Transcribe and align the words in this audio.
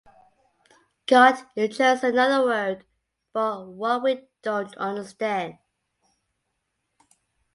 God 1.05 1.45
is 1.55 1.77
just 1.77 2.03
another 2.03 2.43
word 2.43 2.85
for 3.31 3.69
what 3.69 4.01
we 4.01 4.23
don't 4.41 4.75
understand 4.77 5.59